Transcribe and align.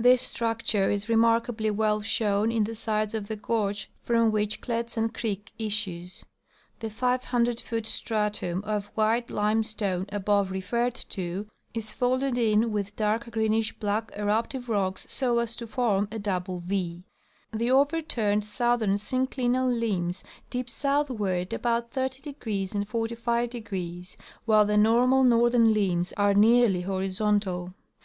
This 0.00 0.20
structure 0.20 0.90
is 0.90 1.08
remarkably 1.08 1.70
well 1.70 2.00
shown 2.02 2.50
in 2.50 2.64
the 2.64 2.74
sides 2.74 3.14
of 3.14 3.28
the 3.28 3.36
gorge 3.36 3.88
from 4.02 4.32
which 4.32 4.60
Kletsan 4.60 5.14
creek 5.14 5.52
issues. 5.60 6.24
The 6.80 6.90
500 6.90 7.60
foot 7.60 7.86
stratum 7.86 8.64
of 8.64 8.86
white 8.96 9.30
limestone 9.30 10.06
above 10.10 10.50
referred 10.50 10.96
to 11.10 11.46
is 11.72 11.92
folded 11.92 12.36
in 12.36 12.72
with 12.72 12.96
dark 12.96 13.30
greenish 13.30 13.72
black 13.78 14.10
eruptive 14.16 14.68
rocks 14.68 15.06
so 15.08 15.38
as 15.38 15.54
to 15.54 15.68
form 15.68 16.08
a 16.10 16.18
double 16.18 16.58
V; 16.58 17.04
the 17.52 17.70
overturned 17.70 18.44
southern 18.44 18.94
synclinal 18.94 19.70
limbs 19.72 20.24
dip 20.50 20.68
southward 20.68 21.52
about 21.52 21.92
30° 21.92 22.74
and 22.74 22.90
45°, 22.90 24.16
while 24.46 24.64
the 24.64 24.76
normal 24.76 25.22
northern 25.22 25.72
limbs 25.72 26.12
are 26.16 26.34
nearly 26.34 26.80
hori 26.80 27.06
zontal. 27.06 27.72